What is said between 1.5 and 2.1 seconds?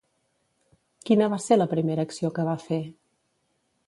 la primera